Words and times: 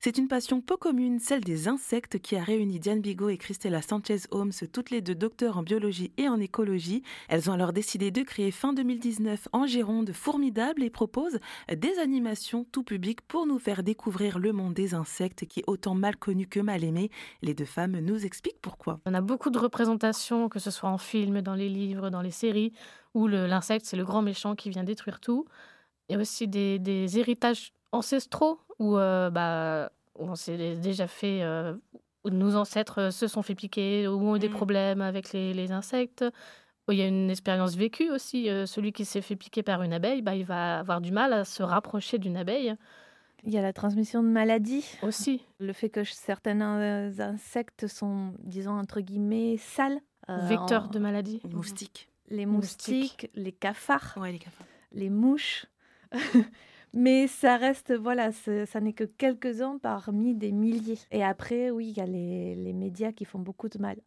C'est 0.00 0.16
une 0.16 0.28
passion 0.28 0.60
peu 0.60 0.76
commune, 0.76 1.18
celle 1.18 1.40
des 1.40 1.66
insectes, 1.66 2.20
qui 2.20 2.36
a 2.36 2.42
réuni 2.44 2.78
Diane 2.78 3.00
Bigot 3.00 3.30
et 3.30 3.36
Christella 3.36 3.82
Sanchez 3.82 4.20
Holmes, 4.30 4.52
toutes 4.72 4.90
les 4.90 5.00
deux 5.00 5.16
docteurs 5.16 5.58
en 5.58 5.64
biologie 5.64 6.12
et 6.18 6.28
en 6.28 6.38
écologie. 6.38 7.02
Elles 7.28 7.50
ont 7.50 7.54
alors 7.54 7.72
décidé 7.72 8.12
de 8.12 8.22
créer 8.22 8.52
fin 8.52 8.72
2019 8.72 9.48
en 9.52 9.66
Gironde 9.66 10.12
Formidable 10.12 10.84
et 10.84 10.90
proposent 10.90 11.40
des 11.76 11.98
animations 11.98 12.64
tout 12.70 12.84
public 12.84 13.22
pour 13.22 13.44
nous 13.46 13.58
faire 13.58 13.82
découvrir 13.82 14.38
le 14.38 14.52
monde 14.52 14.72
des 14.72 14.94
insectes 14.94 15.46
qui 15.46 15.60
est 15.60 15.64
autant 15.66 15.96
mal 15.96 16.16
connu 16.16 16.46
que 16.46 16.60
mal 16.60 16.84
aimé. 16.84 17.10
Les 17.42 17.54
deux 17.54 17.64
femmes 17.64 17.98
nous 17.98 18.24
expliquent 18.24 18.62
pourquoi. 18.62 19.00
On 19.04 19.14
a 19.14 19.20
beaucoup 19.20 19.50
de 19.50 19.58
représentations, 19.58 20.48
que 20.48 20.60
ce 20.60 20.70
soit 20.70 20.90
en 20.90 20.98
film, 20.98 21.42
dans 21.42 21.56
les 21.56 21.68
livres, 21.68 22.08
dans 22.10 22.22
les 22.22 22.30
séries, 22.30 22.72
où 23.14 23.26
l'insecte 23.26 23.84
c'est 23.84 23.96
le 23.96 24.04
grand 24.04 24.22
méchant 24.22 24.54
qui 24.54 24.70
vient 24.70 24.84
détruire 24.84 25.18
tout. 25.18 25.44
Il 26.08 26.12
y 26.12 26.16
a 26.16 26.20
aussi 26.20 26.46
des 26.46 27.18
héritages 27.18 27.72
ancestraux 27.90 28.60
où, 28.78 28.96
euh, 28.96 29.30
bah, 29.30 29.90
on 30.14 30.34
s'est 30.34 30.76
déjà 30.76 31.06
fait. 31.06 31.42
Euh, 31.42 31.74
nos 32.24 32.56
ancêtres 32.56 33.10
se 33.10 33.26
sont 33.26 33.42
fait 33.42 33.54
piquer 33.54 34.06
ou 34.08 34.20
ont 34.20 34.36
eu 34.36 34.38
des 34.38 34.48
mmh. 34.48 34.52
problèmes 34.52 35.00
avec 35.00 35.32
les, 35.32 35.72
insectes. 35.72 36.24
Il 36.90 36.96
y 36.96 37.02
a 37.02 37.06
une 37.06 37.30
expérience 37.30 37.76
vécue 37.76 38.10
aussi. 38.10 38.48
Euh, 38.48 38.66
celui 38.66 38.92
qui 38.92 39.04
s'est 39.04 39.20
fait 39.20 39.36
piquer 39.36 39.62
par 39.62 39.82
une 39.82 39.92
abeille, 39.92 40.22
bah, 40.22 40.34
il 40.34 40.44
va 40.44 40.78
avoir 40.78 41.00
du 41.00 41.12
mal 41.12 41.32
à 41.32 41.44
se 41.44 41.62
rapprocher 41.62 42.18
d'une 42.18 42.36
abeille. 42.36 42.74
Il 43.44 43.52
y 43.52 43.58
a 43.58 43.62
la 43.62 43.72
transmission 43.72 44.22
de 44.22 44.28
maladies. 44.28 44.96
Aussi. 45.02 45.42
Le 45.60 45.72
fait 45.72 45.90
que 45.90 46.02
certains 46.04 46.60
insectes 47.20 47.86
sont, 47.86 48.32
disons, 48.40 48.78
entre 48.78 49.00
guillemets, 49.00 49.56
sales. 49.58 50.00
Vecteurs 50.28 50.88
de 50.88 50.98
maladies. 50.98 51.40
Les 51.44 51.54
moustiques. 51.54 52.10
Les 52.28 52.44
moustiques, 52.44 53.30
les 53.34 53.52
cafards. 53.52 54.12
Ouais, 54.18 54.32
les 54.32 54.38
cafards. 54.38 54.66
Les 54.92 55.08
mouches. 55.08 55.66
Mais 56.94 57.26
ça 57.26 57.56
reste, 57.56 57.94
voilà, 57.94 58.32
ça 58.32 58.80
n'est 58.80 58.92
que 58.92 59.04
quelques-uns 59.04 59.78
parmi 59.78 60.34
des 60.34 60.52
milliers. 60.52 60.98
Et 61.10 61.22
après, 61.22 61.70
oui, 61.70 61.88
il 61.88 61.98
y 61.98 62.00
a 62.00 62.06
les, 62.06 62.72
médias 62.72 63.12
qui 63.12 63.24
font 63.24 63.38
beaucoup 63.38 63.68
de 63.68 63.78
mal. 63.78 63.98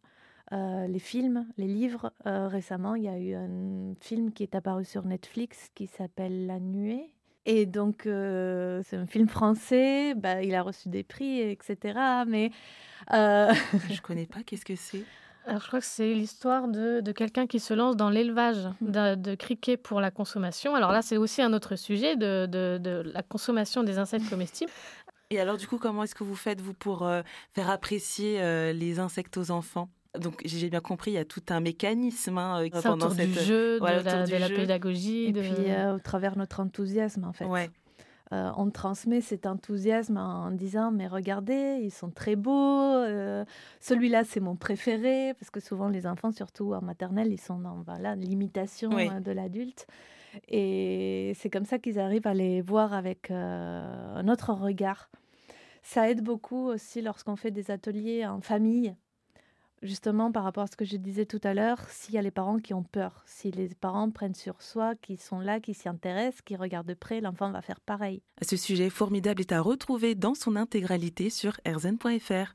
Euh, 0.52 0.86
les 0.86 0.98
films, 0.98 1.46
les 1.56 1.66
livres. 1.66 2.12
Euh, 2.26 2.48
récemment, 2.48 2.94
il 2.94 3.04
y 3.04 3.08
a 3.08 3.18
eu 3.18 3.34
un 3.34 3.94
film 4.00 4.32
qui 4.32 4.42
est 4.42 4.54
apparu 4.54 4.84
sur 4.84 5.04
Netflix 5.04 5.70
qui 5.74 5.86
s'appelle 5.86 6.46
La 6.46 6.58
Nuée. 6.60 7.10
Et 7.46 7.66
donc, 7.66 8.06
euh, 8.06 8.82
c'est 8.84 8.96
un 8.96 9.06
film 9.06 9.28
français. 9.28 10.14
Bah, 10.14 10.42
il 10.42 10.54
a 10.54 10.62
reçu 10.62 10.88
des 10.88 11.04
prix, 11.04 11.40
etc. 11.40 12.24
Mais 12.26 12.50
je 13.10 14.00
connais 14.00 14.26
pas. 14.26 14.42
Qu'est-ce 14.42 14.64
que 14.64 14.76
c'est? 14.76 15.04
Alors, 15.46 15.60
je 15.60 15.66
crois 15.66 15.80
que 15.80 15.86
c'est 15.86 16.14
l'histoire 16.14 16.68
de, 16.68 17.00
de 17.00 17.12
quelqu'un 17.12 17.46
qui 17.46 17.58
se 17.58 17.74
lance 17.74 17.96
dans 17.96 18.10
l'élevage 18.10 18.68
mmh. 18.80 18.90
de, 18.90 19.14
de, 19.16 19.34
criquets 19.34 19.76
pour 19.76 20.00
la 20.00 20.10
consommation. 20.10 20.74
Alors 20.74 20.92
là, 20.92 21.02
c'est 21.02 21.16
aussi 21.16 21.42
un 21.42 21.52
autre 21.52 21.74
sujet 21.76 22.16
de, 22.16 22.46
de, 22.46 23.02
la 23.12 23.22
consommation 23.22 23.82
des 23.82 23.98
insectes 23.98 24.28
comestibles. 24.30 24.70
Et 25.30 25.40
alors, 25.40 25.56
du 25.56 25.66
coup, 25.66 25.78
comment 25.78 26.04
est-ce 26.04 26.14
que 26.14 26.24
vous 26.24 26.36
faites, 26.36 26.60
vous, 26.60 26.74
pour 26.74 27.06
euh, 27.06 27.22
faire 27.52 27.70
apprécier 27.70 28.40
euh, 28.40 28.72
les 28.72 29.00
insectes 29.00 29.36
aux 29.36 29.50
enfants? 29.50 29.88
Donc 30.18 30.42
j'ai 30.44 30.68
bien 30.68 30.80
compris, 30.80 31.12
il 31.12 31.14
y 31.14 31.18
a 31.18 31.24
tout 31.24 31.40
un 31.48 31.60
mécanisme 31.60 32.36
hein, 32.36 32.62
euh, 32.62 32.82
pendant 32.82 33.08
cette... 33.08 33.30
du 33.30 33.40
jeu, 33.40 33.80
de, 33.80 33.84
la, 33.86 34.26
de 34.26 34.36
la, 34.36 34.48
pédagogie, 34.50 35.28
et 35.28 35.32
puis 35.32 35.72
au 35.90 35.98
travers 36.00 36.36
notre 36.36 36.60
enthousiasme 36.60 37.24
en 37.24 37.32
fait. 37.32 37.46
Ouais. 37.46 37.70
Euh, 38.32 38.50
on 38.56 38.70
transmet 38.70 39.20
cet 39.20 39.46
enthousiasme 39.46 40.16
en, 40.16 40.50
disant 40.50 40.90
mais 40.90 41.06
regardez, 41.06 41.80
ils 41.82 41.90
sont 41.90 42.10
très 42.10 42.34
beaux, 42.34 42.50
euh, 42.50 43.44
celui-là 43.80 44.24
c'est 44.24 44.40
mon 44.40 44.56
préféré, 44.56 45.34
parce 45.38 45.50
que 45.50 45.60
souvent 45.60 45.88
les 45.88 46.06
enfants, 46.06 46.32
surtout 46.32 46.72
en 46.72 46.80
maternelle, 46.80 47.30
ils 47.30 47.40
sont 47.40 47.58
dans 47.58 47.84
l'imitation 48.16 48.96
hein, 48.96 49.20
de 49.20 49.32
l'adulte. 49.32 49.86
Et 50.48 51.32
c'est 51.36 51.50
comme 51.50 51.66
ça 51.66 51.78
qu'ils 51.78 51.98
arrivent 51.98 52.26
à 52.26 52.32
les 52.32 52.62
voir 52.62 52.94
avec 52.94 53.30
euh, 53.30 54.14
un 54.16 54.28
autre 54.28 54.54
regard. 54.54 55.10
Ça 55.82 56.08
aide 56.08 56.22
beaucoup 56.22 56.68
aussi 56.68 57.02
lorsqu'on 57.02 57.36
fait 57.36 57.50
des 57.50 57.70
ateliers 57.70 58.24
en 58.24 58.40
famille 58.40 58.94
justement 59.82 60.32
par 60.32 60.44
rapport 60.44 60.64
à 60.64 60.66
ce 60.66 60.76
que 60.76 60.84
je 60.84 60.96
disais 60.96 61.26
tout 61.26 61.40
à 61.42 61.54
l'heure, 61.54 61.78
s'il 61.88 62.14
y 62.14 62.18
a 62.18 62.22
les 62.22 62.30
parents 62.30 62.58
qui 62.58 62.74
ont 62.74 62.82
peur, 62.82 63.22
si 63.26 63.50
les 63.50 63.68
parents 63.74 64.10
prennent 64.10 64.34
sur 64.34 64.62
soi, 64.62 64.94
qui 64.96 65.16
sont 65.16 65.40
là, 65.40 65.60
qui 65.60 65.74
s'y 65.74 65.88
intéressent, 65.88 66.42
qui 66.42 66.56
regardent 66.56 66.88
de 66.88 66.94
près, 66.94 67.20
l'enfant 67.20 67.50
va 67.50 67.62
faire 67.62 67.80
pareil. 67.80 68.22
Ce 68.42 68.56
sujet 68.56 68.90
formidable 68.90 69.40
est 69.40 69.52
à 69.52 69.60
retrouver 69.60 70.14
dans 70.14 70.34
son 70.34 70.56
intégralité 70.56 71.30
sur 71.30 71.60
rzn.fr. 71.66 72.54